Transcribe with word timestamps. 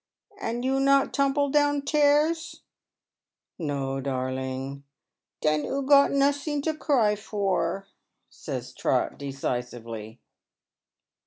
"And 0.41 0.65
you 0.65 0.79
not 0.79 1.13
tumbled 1.13 1.53
down 1.53 1.83
'tans." 1.83 2.61
*' 3.11 3.59
No, 3.59 3.99
darling." 4.01 4.83
*' 5.13 5.41
Den 5.41 5.61
00 5.61 5.83
got 5.83 6.09
nosing 6.09 6.63
to 6.63 6.73
cry 6.73 7.15
for," 7.15 7.85
says 8.27 8.73
Trot, 8.73 9.19
decisively. 9.19 10.19